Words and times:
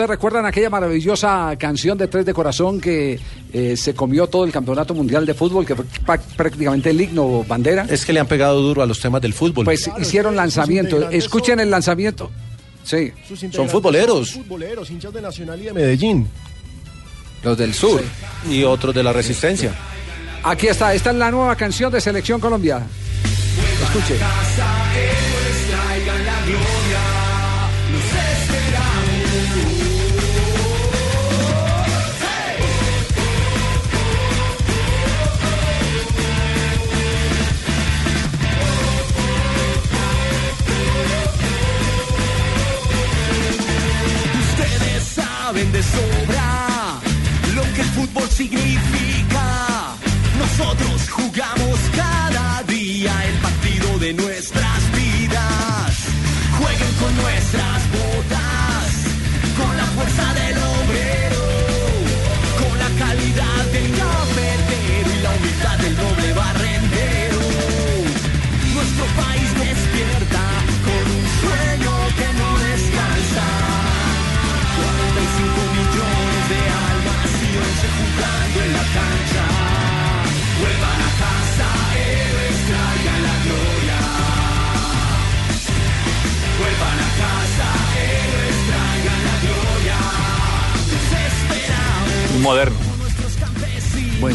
¿ustedes 0.00 0.16
recuerdan 0.16 0.46
aquella 0.46 0.70
maravillosa 0.70 1.54
canción 1.58 1.98
de 1.98 2.08
Tres 2.08 2.24
de 2.24 2.32
Corazón 2.32 2.80
que 2.80 3.20
eh, 3.52 3.76
se 3.76 3.92
comió 3.92 4.28
todo 4.28 4.46
el 4.46 4.50
campeonato 4.50 4.94
mundial 4.94 5.26
de 5.26 5.34
fútbol, 5.34 5.66
que 5.66 5.76
fue 5.76 5.84
prácticamente 6.38 6.88
el 6.88 7.02
himno 7.02 7.44
bandera? 7.44 7.84
Es 7.86 8.06
que 8.06 8.14
le 8.14 8.20
han 8.20 8.26
pegado 8.26 8.62
duro 8.62 8.80
a 8.82 8.86
los 8.86 8.98
temas 8.98 9.20
del 9.20 9.34
fútbol. 9.34 9.66
Pues 9.66 9.90
hicieron 10.00 10.36
lanzamiento. 10.36 11.10
Escuchen 11.10 11.60
el 11.60 11.70
lanzamiento. 11.70 12.30
Sí. 12.82 13.12
Son 13.52 13.68
futboleros. 13.68 14.32
Futboleros, 14.32 14.90
hinchas 14.90 15.12
de 15.12 15.20
Nacional 15.20 15.60
y 15.60 15.64
de 15.66 15.72
Medellín. 15.74 16.26
Los 17.42 17.58
del 17.58 17.74
sur. 17.74 18.02
Y 18.48 18.64
otros 18.64 18.94
de 18.94 19.02
la 19.02 19.12
resistencia. 19.12 19.74
Aquí 20.44 20.68
está, 20.68 20.94
esta 20.94 21.10
es 21.10 21.16
la 21.16 21.30
nueva 21.30 21.54
canción 21.56 21.92
de 21.92 22.00
Selección 22.00 22.40
Colombia. 22.40 22.80
Escuche. 23.82 24.16
Nosotros 50.60 51.08
jugamos 51.08 51.80
cada 51.96 52.62
día 52.64 53.12
el 53.28 53.34
partido 53.38 53.98
de 53.98 54.12
nuestras 54.12 54.92
vidas. 54.92 55.92
Jueguen 56.58 56.92
con 57.00 57.16
nuestras 57.16 57.80
botas, 57.96 58.86
con 59.56 59.76
la 59.76 59.84
fuerza 59.86 60.09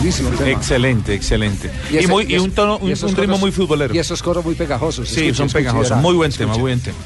Buenísimo 0.06 0.30
el 0.30 0.38
tema. 0.38 0.50
Excelente, 0.52 1.14
excelente. 1.16 1.72
Y, 1.92 1.98
ese- 1.98 2.08
muy, 2.08 2.26
y 2.26 2.36
ese- 2.36 2.40
un 2.42 2.52
tono, 2.52 2.78
un, 2.78 2.90
y 2.90 2.92
esos 2.92 3.10
un 3.12 3.18
ritmo 3.18 3.34
coros- 3.38 3.40
muy 3.42 3.52
futbolero. 3.52 3.96
Y 3.96 3.98
esos 3.98 4.22
coros 4.22 4.46
muy 4.46 4.54
pegajosos. 4.54 5.10
Sí, 5.10 5.34
son 5.34 5.50
pegajosos. 5.50 5.98
Muy 5.98 6.14
buen 6.14 6.32
tema, 6.32 6.52
muy 6.54 6.62
buen 6.62 6.80
tema. 6.80 6.98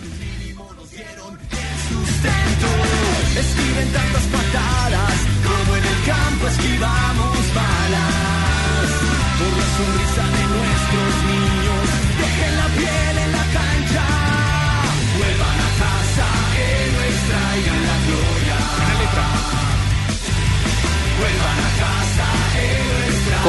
Esquiven 3.39 3.88
tantas 3.94 4.23
patadas 4.23 5.14
como 5.47 5.75
en 5.77 5.83
el 5.86 6.00
campo 6.05 6.47
esquivamos 6.47 7.38
balas. 7.55 8.89
Por 9.39 9.53
la 9.55 9.67
sonrisa 9.80 10.25
de 10.36 10.44
nuestros 10.55 11.14
niños, 11.30 11.86
dejen 12.20 12.53
la 12.59 12.67
piel 12.75 13.16
en 13.23 13.31
la 13.31 13.45
cancha. 13.55 14.05
Vuelvan 15.17 15.59
a 15.67 15.72
casa, 15.80 16.27
héroes, 16.59 17.17
traigan 17.30 17.81
la 17.88 17.97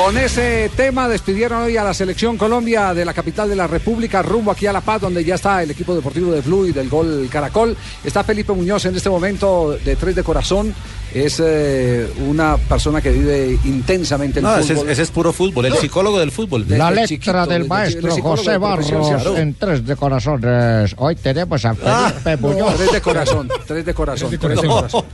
Con 0.02 0.16
ese 0.16 0.70
tema 0.76 1.08
despidieron 1.08 1.62
hoy 1.62 1.76
a 1.76 1.84
la 1.84 1.92
selección 1.92 2.38
Colombia 2.38 2.94
de 2.94 3.04
la 3.04 3.12
capital 3.12 3.50
de 3.50 3.54
la 3.54 3.66
República, 3.66 4.22
rumbo 4.22 4.50
aquí 4.50 4.66
a 4.66 4.72
La 4.72 4.80
Paz, 4.80 5.02
donde 5.02 5.22
ya 5.22 5.34
está 5.34 5.62
el 5.62 5.70
equipo 5.70 5.94
deportivo 5.94 6.32
de 6.32 6.40
Blue 6.40 6.64
y 6.66 6.72
del 6.72 6.88
Gol 6.88 7.28
Caracol. 7.30 7.76
Está 8.02 8.24
Felipe 8.24 8.54
Muñoz 8.54 8.86
en 8.86 8.96
este 8.96 9.10
momento 9.10 9.76
de 9.84 9.96
Tres 9.96 10.16
de 10.16 10.22
Corazón. 10.22 10.74
Es 11.12 11.40
eh, 11.44 12.10
una 12.26 12.56
persona 12.56 13.02
que 13.02 13.10
vive 13.10 13.58
intensamente 13.64 14.38
el 14.38 14.44
No, 14.44 14.56
ese, 14.56 14.72
es- 14.72 14.78
fútbol. 14.78 14.90
ese 14.90 15.02
es 15.02 15.10
puro 15.10 15.32
fútbol, 15.34 15.66
el 15.66 15.74
psicólogo 15.74 16.18
del 16.18 16.32
fútbol. 16.32 16.64
La 16.68 16.90
letra 16.90 17.06
chiquito, 17.06 17.46
del 17.46 17.66
maestro 17.66 18.16
José 18.22 18.56
Barros 18.56 18.90
en 19.36 19.52
Tres 19.54 19.84
de 19.84 19.96
Corazones. 19.96 20.94
Hoy 20.96 21.14
tenemos 21.16 21.62
a 21.66 21.74
Felipe 21.74 22.36
Muñoz. 22.38 22.74
Tres 22.76 22.92
de 22.92 23.00
corazón, 23.02 23.48
tres 23.66 23.84
de 23.84 23.92
corazón, 23.92 24.30
tres 24.40 24.60
de 24.62 24.66
corazón. 24.66 25.04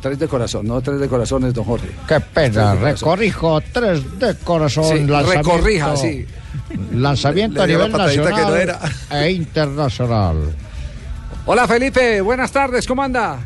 Tres 0.00 0.18
de 0.18 0.28
corazón, 0.28 0.66
no 0.66 0.80
tres 0.80 1.00
de 1.00 1.08
corazones, 1.08 1.52
don 1.54 1.64
Jorge. 1.64 1.88
Qué 2.06 2.20
pena, 2.20 2.74
recorrijo, 2.74 3.60
tres 3.72 4.18
de 4.18 4.34
corazón. 4.36 4.84
Sí, 4.84 5.04
lanzamiento- 5.06 5.52
recorrija, 5.56 5.96
sí. 5.96 6.26
Lanzamiento 6.92 7.56
Le 7.58 7.62
a 7.64 7.66
nivel 7.66 7.90
patadita 7.92 8.22
que 8.24 8.28
nacional 8.30 8.50
no 8.50 8.56
era. 8.56 8.80
e 9.24 9.30
internacional. 9.32 10.36
Hola 11.46 11.66
Felipe, 11.66 12.20
buenas 12.20 12.52
tardes, 12.52 12.86
¿cómo 12.86 13.02
anda? 13.02 13.38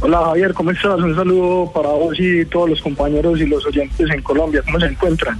Hola 0.00 0.20
Javier, 0.26 0.52
¿cómo 0.54 0.70
estás? 0.70 1.00
Un 1.00 1.14
saludo 1.16 1.72
para 1.72 1.88
vos 1.88 2.14
y 2.18 2.44
todos 2.46 2.68
los 2.70 2.80
compañeros 2.82 3.40
y 3.40 3.46
los 3.46 3.64
oyentes 3.66 4.08
en 4.10 4.22
Colombia. 4.22 4.62
¿Cómo 4.64 4.78
se 4.78 4.86
encuentran? 4.86 5.38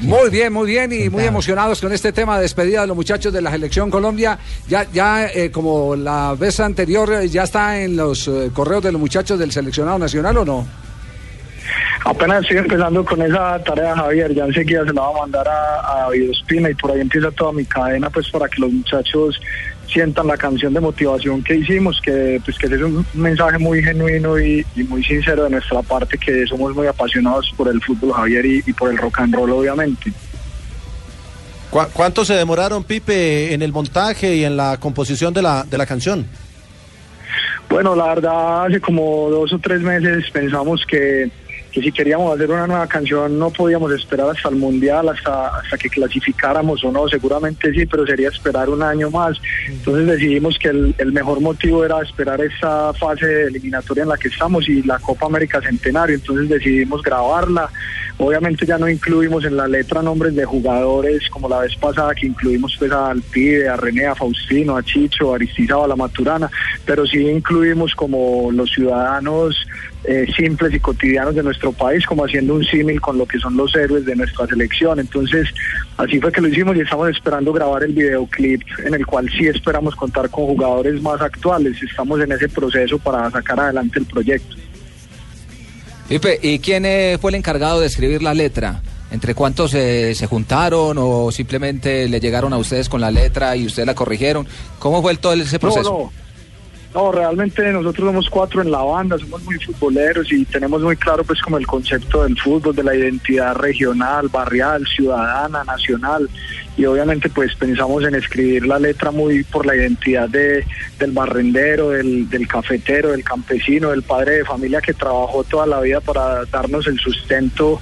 Muy 0.00 0.30
bien, 0.30 0.52
muy 0.52 0.70
bien 0.70 0.92
y 0.92 1.10
muy 1.10 1.24
emocionados 1.24 1.80
con 1.80 1.92
este 1.92 2.12
tema 2.12 2.36
de 2.36 2.42
despedida 2.42 2.82
de 2.82 2.86
los 2.86 2.96
muchachos 2.96 3.32
de 3.32 3.42
la 3.42 3.50
selección 3.50 3.90
Colombia. 3.90 4.38
Ya, 4.68 4.86
ya 4.92 5.26
eh, 5.26 5.50
como 5.50 5.96
la 5.96 6.36
vez 6.38 6.60
anterior, 6.60 7.12
eh, 7.12 7.28
ya 7.28 7.42
está 7.42 7.80
en 7.80 7.96
los 7.96 8.28
eh, 8.28 8.50
correos 8.54 8.84
de 8.84 8.92
los 8.92 9.00
muchachos 9.00 9.40
del 9.40 9.50
seleccionado 9.50 9.98
nacional 9.98 10.36
o 10.36 10.44
no? 10.44 10.66
Apenas 12.04 12.42
estoy 12.42 12.58
empezando 12.58 13.04
con 13.04 13.20
esa 13.22 13.58
tarea, 13.64 13.96
Javier. 13.96 14.32
Ya 14.32 14.44
enseguida 14.44 14.84
se 14.84 14.92
la 14.92 15.02
va 15.02 15.08
a 15.08 15.20
mandar 15.20 15.48
a, 15.48 15.92
a 15.92 16.00
David 16.02 16.30
Ospina 16.30 16.70
y 16.70 16.74
por 16.74 16.92
ahí 16.92 17.00
empieza 17.00 17.32
toda 17.32 17.52
mi 17.52 17.64
cadena, 17.64 18.08
pues 18.08 18.30
para 18.30 18.48
que 18.48 18.60
los 18.60 18.72
muchachos 18.72 19.40
sientan 19.92 20.26
la 20.26 20.36
canción 20.36 20.72
de 20.74 20.80
motivación 20.80 21.42
que 21.42 21.56
hicimos, 21.56 22.00
que 22.00 22.40
pues 22.44 22.58
que 22.58 22.66
ese 22.66 22.76
es 22.76 22.82
un 22.82 23.04
mensaje 23.14 23.58
muy 23.58 23.82
genuino 23.82 24.38
y, 24.38 24.64
y 24.76 24.82
muy 24.84 25.02
sincero 25.02 25.44
de 25.44 25.50
nuestra 25.50 25.82
parte, 25.82 26.18
que 26.18 26.46
somos 26.46 26.74
muy 26.74 26.86
apasionados 26.86 27.52
por 27.56 27.68
el 27.68 27.80
fútbol, 27.82 28.12
Javier, 28.12 28.44
y, 28.46 28.62
y 28.66 28.72
por 28.72 28.90
el 28.90 28.98
rock 28.98 29.20
and 29.20 29.34
roll, 29.34 29.50
obviamente. 29.50 30.12
¿Cu- 31.70 31.86
¿Cuánto 31.92 32.24
se 32.24 32.34
demoraron, 32.34 32.84
Pipe, 32.84 33.52
en 33.52 33.62
el 33.62 33.72
montaje 33.72 34.36
y 34.36 34.44
en 34.44 34.56
la 34.56 34.76
composición 34.78 35.32
de 35.34 35.42
la, 35.42 35.64
de 35.64 35.78
la 35.78 35.86
canción? 35.86 36.26
Bueno, 37.68 37.94
la 37.94 38.06
verdad, 38.08 38.64
hace 38.66 38.80
como 38.80 39.28
dos 39.30 39.52
o 39.52 39.58
tres 39.58 39.80
meses 39.82 40.24
pensamos 40.32 40.84
que, 40.86 41.30
que 41.72 41.82
si 41.82 41.92
queríamos 41.92 42.34
hacer 42.34 42.50
una 42.50 42.66
nueva 42.66 42.86
canción 42.86 43.38
no 43.38 43.50
podíamos 43.50 43.92
esperar 43.92 44.30
hasta 44.30 44.48
el 44.48 44.56
Mundial, 44.56 45.08
hasta, 45.08 45.58
hasta 45.58 45.78
que 45.78 45.88
clasificáramos 45.88 46.84
o 46.84 46.92
no, 46.92 47.08
seguramente 47.08 47.72
sí, 47.72 47.86
pero 47.86 48.06
sería 48.06 48.28
esperar 48.28 48.68
un 48.68 48.82
año 48.82 49.10
más. 49.10 49.38
Entonces 49.66 50.06
decidimos 50.06 50.58
que 50.58 50.68
el, 50.68 50.94
el 50.98 51.12
mejor 51.12 51.40
motivo 51.40 51.84
era 51.84 52.00
esperar 52.02 52.40
esta 52.40 52.92
fase 52.94 53.44
eliminatoria 53.44 54.02
en 54.02 54.08
la 54.08 54.16
que 54.16 54.28
estamos 54.28 54.68
y 54.68 54.82
la 54.82 54.98
Copa 54.98 55.26
América 55.26 55.60
Centenario, 55.60 56.16
entonces 56.16 56.48
decidimos 56.48 57.02
grabarla. 57.02 57.70
Obviamente 58.20 58.66
ya 58.66 58.78
no 58.78 58.88
incluimos 58.88 59.44
en 59.44 59.56
la 59.56 59.68
letra 59.68 60.02
nombres 60.02 60.34
de 60.34 60.44
jugadores 60.44 61.28
como 61.30 61.48
la 61.48 61.60
vez 61.60 61.76
pasada 61.76 62.16
que 62.16 62.26
incluimos 62.26 62.74
pues 62.76 62.90
a 62.90 63.10
Alpide, 63.10 63.68
a 63.68 63.76
René, 63.76 64.06
a 64.06 64.14
Faustino, 64.16 64.76
a 64.76 64.82
Chicho, 64.82 65.32
a 65.32 65.36
Aristizábal, 65.36 65.84
a 65.84 65.88
la 65.88 65.96
Maturana, 65.96 66.50
pero 66.84 67.06
sí 67.06 67.18
incluimos 67.28 67.94
como 67.94 68.50
los 68.50 68.70
ciudadanos 68.70 69.54
eh, 70.02 70.26
simples 70.36 70.74
y 70.74 70.80
cotidianos 70.80 71.36
de 71.36 71.44
nuestro 71.44 71.70
país, 71.70 72.04
como 72.06 72.24
haciendo 72.24 72.54
un 72.54 72.64
símil 72.64 73.00
con 73.00 73.18
lo 73.18 73.26
que 73.26 73.38
son 73.38 73.56
los 73.56 73.74
héroes 73.76 74.04
de 74.04 74.16
nuestra 74.16 74.46
selección. 74.46 74.98
Entonces, 74.98 75.48
así 75.96 76.20
fue 76.20 76.32
que 76.32 76.40
lo 76.40 76.48
hicimos 76.48 76.76
y 76.76 76.80
estamos 76.80 77.08
esperando 77.10 77.52
grabar 77.52 77.84
el 77.84 77.92
videoclip 77.92 78.62
en 78.84 78.94
el 78.94 79.06
cual 79.06 79.30
sí 79.30 79.46
esperamos 79.46 79.94
contar 79.94 80.28
con 80.28 80.46
jugadores 80.46 81.00
más 81.02 81.20
actuales. 81.20 81.80
Estamos 81.82 82.20
en 82.20 82.32
ese 82.32 82.48
proceso 82.48 82.98
para 82.98 83.30
sacar 83.30 83.60
adelante 83.60 84.00
el 84.00 84.06
proyecto. 84.06 84.56
Pipe, 86.08 86.38
¿y 86.42 86.58
quién 86.58 86.86
eh, 86.86 87.18
fue 87.20 87.30
el 87.30 87.34
encargado 87.34 87.80
de 87.80 87.86
escribir 87.86 88.22
la 88.22 88.32
letra? 88.32 88.80
¿Entre 89.10 89.34
cuántos 89.34 89.74
eh, 89.74 90.14
se 90.14 90.26
juntaron 90.26 90.96
o 90.98 91.30
simplemente 91.30 92.08
le 92.08 92.20
llegaron 92.20 92.52
a 92.52 92.58
ustedes 92.58 92.88
con 92.88 93.00
la 93.00 93.10
letra 93.10 93.56
y 93.56 93.66
ustedes 93.66 93.86
la 93.86 93.94
corrigieron? 93.94 94.46
¿Cómo 94.78 95.02
fue 95.02 95.12
el, 95.12 95.18
todo 95.18 95.34
ese 95.34 95.58
proceso? 95.58 95.90
No, 95.90 95.98
no. 95.98 96.28
No, 96.94 97.12
realmente 97.12 97.62
nosotros 97.70 98.06
somos 98.08 98.30
cuatro 98.30 98.62
en 98.62 98.70
la 98.70 98.82
banda, 98.82 99.18
somos 99.18 99.42
muy 99.44 99.56
futboleros 99.58 100.32
y 100.32 100.46
tenemos 100.46 100.80
muy 100.80 100.96
claro 100.96 101.22
pues 101.22 101.40
como 101.42 101.58
el 101.58 101.66
concepto 101.66 102.24
del 102.24 102.36
fútbol, 102.38 102.74
de 102.74 102.82
la 102.82 102.94
identidad 102.94 103.54
regional, 103.54 104.28
barrial, 104.28 104.86
ciudadana, 104.86 105.64
nacional 105.64 106.28
y 106.78 106.86
obviamente 106.86 107.28
pues 107.28 107.56
pensamos 107.56 108.04
en 108.04 108.14
escribir 108.14 108.64
la 108.64 108.78
letra 108.78 109.10
muy 109.10 109.42
por 109.42 109.66
la 109.66 109.74
identidad 109.74 110.28
de, 110.28 110.64
del 110.96 111.10
barrendero, 111.10 111.90
del, 111.90 112.46
cafetero, 112.46 113.10
del 113.10 113.24
campesino, 113.24 113.90
del 113.90 114.04
padre 114.04 114.36
de 114.36 114.44
familia 114.44 114.80
que 114.80 114.94
trabajó 114.94 115.42
toda 115.42 115.66
la 115.66 115.80
vida 115.80 116.00
para 116.00 116.44
darnos 116.44 116.86
el 116.86 116.96
sustento 117.00 117.80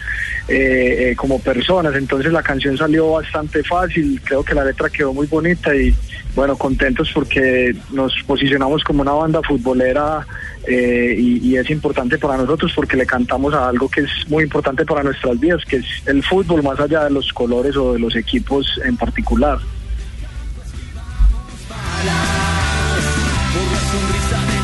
eh, 0.48 1.10
eh, 1.10 1.16
como 1.16 1.38
personas. 1.40 1.94
Entonces 1.94 2.32
la 2.32 2.42
canción 2.42 2.78
salió 2.78 3.12
bastante 3.12 3.62
fácil, 3.62 4.18
creo 4.24 4.42
que 4.42 4.54
la 4.54 4.64
letra 4.64 4.88
quedó 4.88 5.12
muy 5.12 5.26
bonita 5.26 5.76
y 5.76 5.94
bueno, 6.34 6.56
contentos 6.56 7.10
porque 7.14 7.76
nos 7.92 8.14
posicionamos 8.26 8.82
como 8.82 9.02
una 9.02 9.12
banda 9.12 9.42
futbolera 9.42 10.26
eh, 10.66 11.14
y 11.18 11.56
es 11.56 11.70
importante 11.70 12.18
para 12.18 12.36
nosotros 12.36 12.72
porque 12.74 12.96
le 12.96 13.06
cantamos 13.06 13.54
a 13.54 13.68
algo 13.68 13.88
que 13.88 14.00
es 14.00 14.10
muy 14.28 14.42
importante 14.44 14.84
para 14.84 15.02
nuestras 15.02 15.38
vidas, 15.38 15.64
que 15.64 15.76
es 15.76 15.86
el 16.06 16.22
fútbol 16.22 16.62
más 16.62 16.78
allá 16.80 17.04
de 17.04 17.10
los 17.10 17.32
colores 17.32 17.76
o 17.76 17.92
de 17.92 18.00
los 18.00 18.16
equipos 18.16 18.78
en 18.86 18.96
particular. 18.96 19.58
Por 23.52 23.72
la 23.72 23.80
sonrisa 23.90 24.56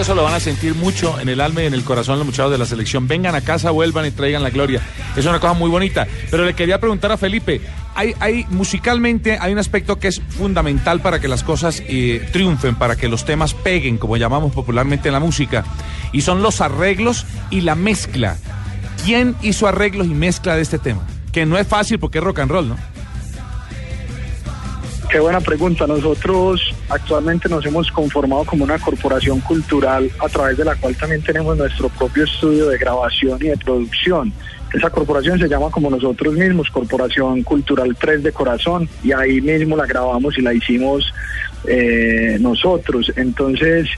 eso 0.00 0.14
lo 0.14 0.22
van 0.22 0.34
a 0.34 0.40
sentir 0.40 0.74
mucho 0.74 1.20
en 1.20 1.28
el 1.28 1.40
alma 1.40 1.62
y 1.62 1.66
en 1.66 1.74
el 1.74 1.84
corazón 1.84 2.16
los 2.16 2.26
muchachos 2.26 2.50
de 2.50 2.58
la 2.58 2.64
selección. 2.64 3.06
Vengan 3.06 3.34
a 3.34 3.42
casa, 3.42 3.70
vuelvan 3.70 4.06
y 4.06 4.10
traigan 4.10 4.42
la 4.42 4.50
gloria. 4.50 4.80
Es 5.14 5.26
una 5.26 5.38
cosa 5.38 5.52
muy 5.52 5.68
bonita. 5.68 6.06
Pero 6.30 6.44
le 6.44 6.54
quería 6.54 6.80
preguntar 6.80 7.12
a 7.12 7.18
Felipe, 7.18 7.60
hay, 7.94 8.14
hay 8.18 8.46
musicalmente 8.50 9.36
hay 9.40 9.52
un 9.52 9.58
aspecto 9.58 9.98
que 9.98 10.08
es 10.08 10.20
fundamental 10.20 11.00
para 11.00 11.20
que 11.20 11.28
las 11.28 11.42
cosas 11.42 11.82
eh, 11.86 12.26
triunfen, 12.32 12.76
para 12.76 12.96
que 12.96 13.08
los 13.08 13.24
temas 13.24 13.52
peguen, 13.52 13.98
como 13.98 14.16
llamamos 14.16 14.52
popularmente 14.52 15.08
en 15.08 15.14
la 15.14 15.20
música, 15.20 15.64
y 16.12 16.22
son 16.22 16.42
los 16.42 16.60
arreglos 16.60 17.26
y 17.50 17.60
la 17.60 17.74
mezcla. 17.74 18.38
¿Quién 19.04 19.36
hizo 19.42 19.66
arreglos 19.66 20.06
y 20.06 20.14
mezcla 20.14 20.56
de 20.56 20.62
este 20.62 20.78
tema? 20.78 21.06
Que 21.32 21.44
no 21.44 21.58
es 21.58 21.66
fácil 21.66 21.98
porque 21.98 22.18
es 22.18 22.24
rock 22.24 22.40
and 22.40 22.50
roll, 22.50 22.68
¿no? 22.68 22.76
Qué 25.10 25.20
buena 25.20 25.40
pregunta. 25.40 25.86
Nosotros 25.86 26.74
actualmente 26.90 27.48
nos 27.48 27.64
hemos 27.64 27.90
conformado 27.90 28.44
como 28.44 28.64
una 28.64 28.78
corporación 28.78 29.40
cultural 29.40 30.10
a 30.18 30.28
través 30.28 30.58
de 30.58 30.64
la 30.64 30.74
cual 30.74 30.96
también 30.96 31.22
tenemos 31.22 31.56
nuestro 31.56 31.88
propio 31.88 32.24
estudio 32.24 32.68
de 32.68 32.78
grabación 32.78 33.38
y 33.40 33.48
de 33.48 33.56
producción. 33.56 34.32
Esa 34.72 34.90
corporación 34.90 35.38
se 35.38 35.48
llama 35.48 35.70
como 35.70 35.90
nosotros 35.90 36.34
mismos, 36.34 36.70
Corporación 36.70 37.42
Cultural 37.42 37.96
3 37.98 38.22
de 38.22 38.32
Corazón, 38.32 38.88
y 39.02 39.12
ahí 39.12 39.40
mismo 39.40 39.76
la 39.76 39.86
grabamos 39.86 40.38
y 40.38 40.42
la 40.42 40.54
hicimos 40.54 41.12
eh, 41.66 42.38
nosotros. 42.40 43.12
Entonces, 43.16 43.88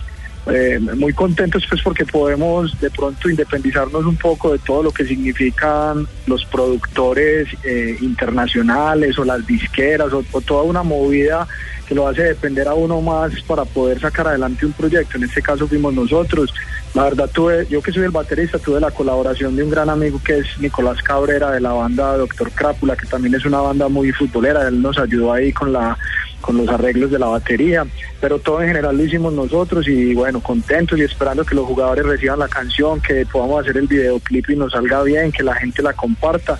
eh, 0.47 0.81
muy 0.97 1.12
contentos 1.12 1.65
pues 1.69 1.81
porque 1.83 2.05
podemos 2.05 2.81
de 2.81 2.91
pronto 2.91 3.31
independizarnos 3.31 4.05
un 4.05 4.17
poco 4.17 4.53
de 4.53 4.59
todo 4.59 4.83
lo 4.83 4.91
que 4.91 5.05
significan 5.05 6.06
los 6.27 6.45
productores 6.47 7.49
eh, 7.62 7.97
internacionales 8.00 9.19
o 9.19 9.25
las 9.25 9.47
disqueras 9.47 10.12
o, 10.12 10.25
o 10.33 10.41
toda 10.41 10.65
una 10.65 10.83
movida 10.83 11.47
lo 11.94 12.09
hace 12.09 12.23
depender 12.23 12.69
a 12.69 12.75
uno 12.75 13.00
más 13.00 13.33
para 13.43 13.65
poder 13.65 14.00
sacar 14.00 14.29
adelante 14.29 14.67
un 14.67 14.73
proyecto. 14.73 15.17
En 15.17 15.25
este 15.25 15.43
caso 15.43 15.67
fuimos 15.67 15.94
nosotros. 15.94 16.53
La 16.94 17.05
verdad 17.05 17.31
tuve, 17.33 17.67
yo 17.71 17.81
que 17.83 17.93
soy 17.93 18.05
el 18.05 18.11
baterista, 18.11 18.59
tuve 18.59 18.81
la 18.81 18.91
colaboración 18.91 19.56
de 19.56 19.65
un 19.65 19.71
gran 19.71 19.89
amigo 19.89 20.21
que 20.23 20.39
es 20.39 20.47
Nicolás 20.59 21.03
Cabrera 21.03 21.50
de 21.50 21.61
la 21.61 21.73
banda 21.73 22.17
Doctor 22.17 22.50
Crápula, 22.50 22.97
que 22.97 23.06
también 23.06 23.35
es 23.35 23.44
una 23.47 23.61
banda 23.61 23.89
muy 23.89 24.12
futbolera. 24.12 24.69
Él 24.69 24.83
nos 24.83 24.99
ayudó 24.99 25.33
ahí 25.33 25.53
con 25.53 25.73
la 25.73 25.97
con 26.43 26.59
los 26.59 26.69
arreglos 26.69 27.11
de 27.11 27.21
la 27.21 27.27
batería, 27.27 27.87
pero 28.21 28.38
todo 28.41 28.61
en 28.61 28.69
general 28.69 28.97
lo 28.97 29.05
hicimos 29.05 29.33
nosotros 29.33 29.87
y 29.88 30.12
bueno, 30.12 30.41
contentos 30.41 30.99
y 30.99 31.03
esperando 31.03 31.45
que 31.45 31.55
los 31.55 31.65
jugadores 31.65 32.05
reciban 32.05 32.41
la 32.41 32.49
canción, 32.49 33.00
que 33.00 33.25
podamos 33.25 33.62
hacer 33.62 33.79
el 33.79 33.87
videoclip 33.87 34.50
y 34.50 34.56
nos 34.56 34.73
salga 34.73 35.03
bien, 35.05 35.33
que 35.33 35.45
la 35.45 35.55
gente 35.55 35.83
la 35.83 35.95
comparta 35.95 36.59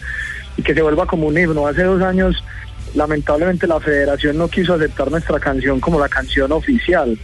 y 0.57 0.63
que 0.63 0.73
se 0.73 0.83
vuelva 0.83 1.05
como 1.07 1.27
un 1.27 1.37
himno. 1.37 1.67
Hace 1.67 1.83
dos 1.83 2.01
años, 2.01 2.43
lamentablemente, 2.95 3.67
la 3.67 3.81
federación 3.81 4.39
no 4.39 4.49
quiso 4.49 4.75
aceptar 4.75 5.11
nuestra 5.11 5.39
canción 5.41 5.81
como 5.81 5.99
la 5.99 6.09
canción 6.09 6.53
oficial. 6.53 7.19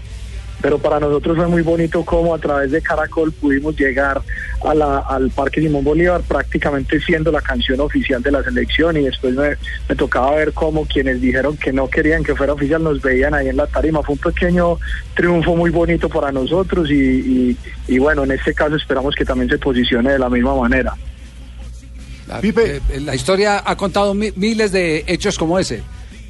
Pero 0.60 0.78
para 0.78 0.98
nosotros 0.98 1.36
fue 1.36 1.46
muy 1.46 1.62
bonito 1.62 2.04
cómo 2.04 2.34
a 2.34 2.38
través 2.38 2.72
de 2.72 2.82
Caracol 2.82 3.30
pudimos 3.30 3.76
llegar 3.76 4.20
al 4.64 5.30
Parque 5.30 5.60
Simón 5.60 5.84
Bolívar 5.84 6.20
prácticamente 6.22 7.00
siendo 7.00 7.30
la 7.30 7.40
canción 7.40 7.78
oficial 7.80 8.20
de 8.22 8.32
la 8.32 8.42
selección 8.42 8.96
y 8.96 9.04
después 9.04 9.34
me, 9.36 9.56
tocaba 9.94 10.34
ver 10.34 10.52
cómo 10.52 10.84
quienes 10.84 11.20
dijeron 11.20 11.56
que 11.56 11.72
no 11.72 11.88
querían 11.88 12.24
que 12.24 12.34
fuera 12.34 12.54
oficial 12.54 12.82
nos 12.82 13.00
veían 13.00 13.34
ahí 13.34 13.48
en 13.48 13.56
la 13.56 13.68
tarima. 13.68 14.02
Fue 14.02 14.14
un 14.14 14.20
pequeño 14.20 14.78
triunfo 15.14 15.54
muy 15.54 15.70
bonito 15.70 16.08
para 16.08 16.32
nosotros 16.32 16.90
y 16.90 17.56
bueno, 18.00 18.24
en 18.24 18.32
este 18.32 18.52
caso 18.52 18.74
esperamos 18.74 19.14
que 19.14 19.24
también 19.24 19.48
se 19.48 19.58
posicione 19.58 20.10
de 20.10 20.18
la 20.18 20.28
misma 20.28 20.56
manera. 20.56 20.92
La, 22.28 22.40
eh, 22.90 23.00
la 23.00 23.14
historia 23.14 23.62
ha 23.64 23.76
contado 23.76 24.14
mi- 24.14 24.32
miles 24.36 24.70
de 24.70 25.04
hechos 25.06 25.38
como 25.38 25.58
ese. 25.58 25.82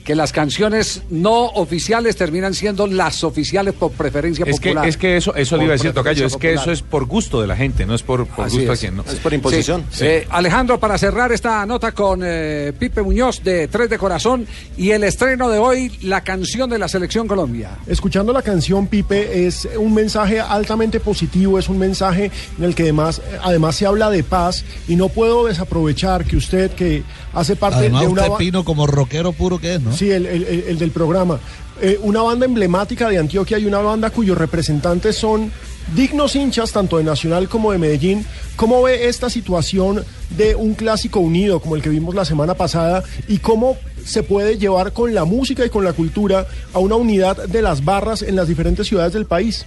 Que 0.09 0.15
las 0.15 0.33
canciones 0.33 1.03
no 1.11 1.49
oficiales 1.49 2.17
terminan 2.17 2.55
siendo 2.55 2.87
las 2.87 3.25
oficiales 3.25 3.75
por 3.75 3.93
preferencia 3.93 4.43
Es 4.49 4.59
que, 4.59 4.71
popular. 4.71 4.89
es 4.89 4.97
que 4.97 5.19
eso, 5.19 5.35
eso 5.35 5.59
le 5.59 5.65
iba 5.65 5.75
a 5.75 5.77
decir 5.77 5.93
Tocayo, 5.93 6.25
es 6.25 6.39
que 6.39 6.55
eso 6.55 6.73
es 6.73 6.81
por 6.81 7.05
gusto 7.05 7.43
de 7.43 7.47
la 7.47 7.55
gente, 7.55 7.85
no 7.85 7.95
es 7.95 8.03
por, 8.03 8.27
por 8.27 8.47
Así 8.47 8.57
gusto 8.57 8.73
es. 8.73 8.79
a 8.79 8.81
quien 8.81 8.97
no. 8.97 9.03
Es 9.05 9.17
por 9.17 9.35
imposición. 9.35 9.85
Sí. 9.91 10.07
Eh, 10.07 10.27
Alejandro, 10.31 10.81
para 10.81 10.97
cerrar 10.97 11.31
esta 11.31 11.67
nota 11.67 11.93
con 11.93 12.23
eh, 12.25 12.73
Pipe 12.79 13.03
Muñoz 13.03 13.45
de 13.45 13.69
Tres 13.69 13.91
de 13.91 13.99
Corazón 13.99 14.47
y 14.79 14.93
el 14.93 15.05
estreno 15.05 15.51
de 15.51 15.59
hoy, 15.59 15.93
la 16.01 16.23
canción 16.23 16.71
de 16.71 16.79
la 16.79 16.89
Selección 16.89 17.29
Colombia. 17.29 17.77
Escuchando 17.87 18.33
la 18.33 18.41
canción 18.41 18.87
Pipe 18.87 19.47
es 19.47 19.69
un 19.77 19.93
mensaje 19.93 20.41
altamente 20.41 21.01
positivo, 21.01 21.59
es 21.59 21.69
un 21.69 21.77
mensaje 21.79 22.31
en 22.57 22.65
el 22.65 22.75
que 22.75 22.85
además, 22.85 23.21
además 23.43 23.77
se 23.77 23.85
habla 23.85 24.09
de 24.09 24.23
paz 24.23 24.65
y 24.89 24.97
no 24.97 25.11
puedo 25.11 25.45
desaprovechar 25.45 26.25
que 26.25 26.39
usted 26.39 26.71
que 26.71 27.03
hace 27.35 27.57
parte 27.57 27.77
Además, 27.81 28.01
de 28.01 28.09
una... 28.09 28.23
usted 28.23 28.35
Pino 28.39 28.65
como 28.65 28.87
rockero 28.87 29.33
puro 29.33 29.59
que 29.59 29.75
es, 29.75 29.83
¿no? 29.83 29.98
Sí, 29.99 30.11
el, 30.11 30.27
el- 30.27 30.45
el- 30.45 30.65
el 30.69 30.79
del 30.79 30.91
programa. 30.91 31.41
Eh, 31.81 31.99
una 32.03 32.23
banda 32.23 32.45
emblemática 32.47 33.09
de 33.09 33.19
Antioquia 33.19 33.59
y 33.59 33.67
una 33.67 33.79
banda 33.79 34.11
cuyos 34.11 34.37
representantes 34.39 35.17
son 35.17 35.51
dignos 35.95 36.37
hinchas 36.37 36.73
tanto 36.73 36.99
de 36.99 37.05
Nacional 37.05 37.49
como 37.49 37.73
de 37.73 37.79
Medellín. 37.79 38.25
¿Cómo 38.57 38.83
ve 38.83 39.07
esta 39.09 39.31
situación 39.31 40.05
de 40.37 40.55
un 40.55 40.75
clásico 40.75 41.21
unido 41.21 41.61
como 41.61 41.77
el 41.77 41.83
que 41.83 41.89
vimos 41.89 42.15
la 42.15 42.25
semana 42.25 42.55
pasada 42.55 43.03
y 43.29 43.39
cómo 43.39 43.77
se 44.05 44.23
puede 44.23 44.59
llevar 44.59 44.93
con 44.93 45.15
la 45.15 45.25
música 45.25 45.65
y 45.65 45.71
con 45.71 45.85
la 45.85 45.93
cultura 45.93 46.47
a 46.75 46.79
una 46.79 46.97
unidad 46.97 47.37
de 47.47 47.63
las 47.63 47.85
barras 47.85 48.23
en 48.23 48.37
las 48.37 48.49
diferentes 48.49 48.87
ciudades 48.87 49.13
del 49.13 49.27
país? 49.27 49.65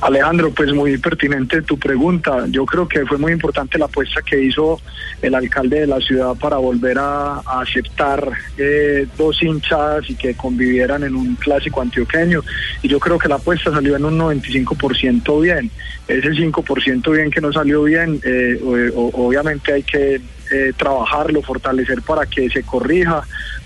Alejandro, 0.00 0.50
pues 0.50 0.72
muy 0.72 0.98
pertinente 0.98 1.62
tu 1.62 1.78
pregunta. 1.78 2.44
Yo 2.48 2.66
creo 2.66 2.86
que 2.86 3.06
fue 3.06 3.16
muy 3.18 3.32
importante 3.32 3.78
la 3.78 3.86
apuesta 3.86 4.20
que 4.22 4.40
hizo 4.40 4.80
el 5.22 5.34
alcalde 5.34 5.80
de 5.80 5.86
la 5.86 6.00
ciudad 6.00 6.34
para 6.34 6.58
volver 6.58 6.98
a, 6.98 7.38
aceptar 7.60 8.30
eh, 8.58 9.06
dos 9.16 9.42
hinchadas 9.42 10.10
y 10.10 10.14
que 10.14 10.34
convivieran 10.34 11.04
en 11.04 11.16
un 11.16 11.36
clásico 11.36 11.80
antioqueño. 11.80 12.42
Y 12.82 12.88
yo 12.88 13.00
creo 13.00 13.18
que 13.18 13.28
la 13.28 13.36
apuesta 13.36 13.70
salió 13.70 13.96
en 13.96 14.04
un 14.04 14.18
95% 14.18 15.40
bien. 15.40 15.70
Ese 16.06 16.30
5% 16.30 17.10
bien 17.12 17.30
que 17.30 17.40
no 17.40 17.52
salió 17.52 17.84
bien, 17.84 18.20
eh, 18.24 18.60
obviamente 18.94 19.72
hay 19.72 19.82
que 19.82 20.20
eh, 20.50 20.72
trabajarlo, 20.76 21.40
fortalecer 21.40 22.02
para 22.02 22.26
que 22.26 22.50
se 22.50 22.62
corrija. 22.62 23.22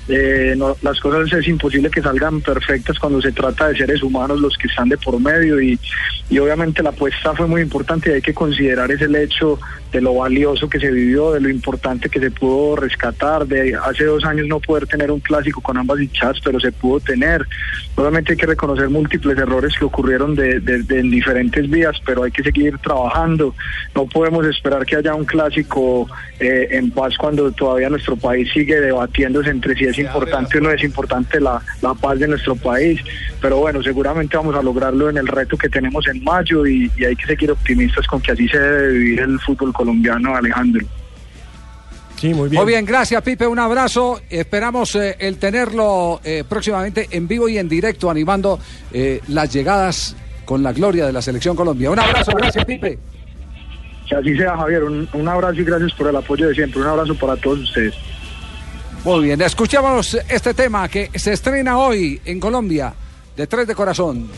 Eh, 0.08 0.56
las 0.82 1.00
cosas 1.00 1.30
es 1.32 1.48
imposible 1.48 1.90
que 1.90 2.00
salgan 2.00 2.40
perfectas 2.40 2.98
cuando 2.98 3.20
se 3.20 3.32
trata 3.32 3.68
de 3.68 3.76
seres 3.76 4.02
humanos 4.02 4.40
los 4.40 4.56
que 4.56 4.66
están 4.68 4.88
de 4.88 4.96
por 4.96 5.20
medio 5.20 5.60
y, 5.60 5.78
y 6.30 6.38
obviamente 6.38 6.82
la 6.82 6.90
apuesta 6.90 7.34
fue 7.34 7.46
muy 7.46 7.60
importante 7.60 8.10
y 8.10 8.14
hay 8.14 8.22
que 8.22 8.32
considerar 8.32 8.90
ese 8.90 9.06
hecho 9.22 9.58
de 9.92 10.00
lo 10.02 10.14
valioso 10.14 10.68
que 10.68 10.78
se 10.78 10.90
vivió, 10.90 11.32
de 11.32 11.40
lo 11.40 11.48
importante 11.48 12.10
que 12.10 12.20
se 12.20 12.30
pudo 12.30 12.76
rescatar, 12.76 13.46
de 13.46 13.74
hace 13.74 14.04
dos 14.04 14.22
años 14.24 14.46
no 14.46 14.60
poder 14.60 14.86
tener 14.86 15.10
un 15.10 15.20
clásico 15.20 15.62
con 15.62 15.78
ambas 15.78 15.98
hinchadas, 16.00 16.38
pero 16.44 16.60
se 16.60 16.72
pudo 16.72 17.00
tener. 17.00 17.46
Obviamente 17.96 18.32
hay 18.32 18.36
que 18.38 18.46
reconocer 18.46 18.90
múltiples 18.90 19.38
errores 19.38 19.72
que 19.78 19.86
ocurrieron 19.86 20.34
de, 20.34 20.60
de- 20.60 20.82
de 20.82 20.98
en 21.00 21.10
diferentes 21.10 21.68
vías, 21.70 21.96
pero 22.04 22.22
hay 22.24 22.30
que 22.30 22.42
seguir 22.42 22.76
trabajando. 22.78 23.54
No 23.94 24.04
podemos 24.06 24.44
esperar 24.46 24.84
que 24.84 24.96
haya 24.96 25.14
un 25.14 25.24
clásico 25.24 26.06
eh, 26.38 26.68
en 26.72 26.90
paz 26.90 27.16
cuando 27.16 27.50
todavía 27.52 27.88
nuestro 27.88 28.16
país 28.16 28.50
sigue 28.52 28.80
debatiéndose 28.82 29.48
entre 29.50 29.74
si 29.74 29.84
es 29.86 29.97
importante 29.98 30.58
o 30.58 30.60
no 30.60 30.70
es 30.70 30.82
importante 30.82 31.40
la, 31.40 31.60
la 31.82 31.94
paz 31.94 32.18
de 32.18 32.28
nuestro 32.28 32.56
país. 32.56 33.00
Pero 33.40 33.58
bueno, 33.58 33.82
seguramente 33.82 34.36
vamos 34.36 34.54
a 34.54 34.62
lograrlo 34.62 35.10
en 35.10 35.18
el 35.18 35.26
reto 35.26 35.56
que 35.56 35.68
tenemos 35.68 36.06
en 36.08 36.22
mayo 36.24 36.66
y, 36.66 36.90
y 36.96 37.04
hay 37.04 37.16
que 37.16 37.26
seguir 37.26 37.50
optimistas 37.50 38.06
con 38.06 38.20
que 38.20 38.32
así 38.32 38.48
se 38.48 38.58
debe 38.58 38.92
vivir 38.92 39.20
el 39.20 39.38
fútbol 39.40 39.72
colombiano, 39.72 40.34
Alejandro. 40.34 40.86
Sí, 42.16 42.34
muy 42.34 42.48
bien. 42.48 42.62
Muy 42.62 42.72
bien, 42.72 42.84
gracias 42.84 43.22
Pipe, 43.22 43.46
un 43.46 43.60
abrazo. 43.60 44.20
Esperamos 44.28 44.96
eh, 44.96 45.16
el 45.20 45.38
tenerlo 45.38 46.20
eh, 46.24 46.42
próximamente 46.48 47.06
en 47.12 47.28
vivo 47.28 47.48
y 47.48 47.58
en 47.58 47.68
directo 47.68 48.10
animando 48.10 48.58
eh, 48.92 49.20
las 49.28 49.52
llegadas 49.52 50.16
con 50.44 50.62
la 50.62 50.72
gloria 50.72 51.06
de 51.06 51.12
la 51.12 51.22
Selección 51.22 51.54
Colombia. 51.54 51.90
Un 51.90 52.00
abrazo, 52.00 52.32
gracias 52.32 52.64
Pipe. 52.64 52.98
Que 54.08 54.16
así 54.16 54.36
sea, 54.36 54.56
Javier. 54.56 54.82
Un, 54.82 55.08
un 55.12 55.28
abrazo 55.28 55.60
y 55.60 55.64
gracias 55.64 55.92
por 55.92 56.08
el 56.08 56.16
apoyo 56.16 56.48
de 56.48 56.54
siempre. 56.54 56.80
Un 56.80 56.88
abrazo 56.88 57.14
para 57.14 57.36
todos 57.36 57.60
ustedes. 57.60 57.94
Muy 59.08 59.24
bien, 59.24 59.40
escuchemos 59.40 60.18
este 60.28 60.52
tema 60.52 60.86
que 60.86 61.10
se 61.14 61.32
estrena 61.32 61.78
hoy 61.78 62.20
en 62.26 62.38
Colombia, 62.38 62.92
de 63.34 63.46
Tres 63.46 63.66
de 63.66 63.74
Corazón. 63.74 64.28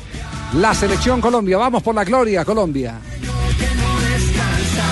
La 0.55 0.73
selección 0.75 1.21
Colombia, 1.21 1.59
vamos 1.59 1.83
por 1.83 1.93
la 1.93 2.05
gloria, 2.05 2.45
Colombia. 2.45 3.01
que 3.21 3.67
no 3.75 3.99
descansa. 3.99 4.87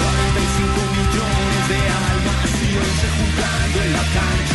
45 0.00 0.80
millones 0.96 1.68
de 1.68 1.76
almas 1.76 2.48
y 2.48 2.72
11 2.72 3.06
jugando 3.18 3.82
en 3.84 3.92
la 3.92 3.98
cancha. 3.98 4.47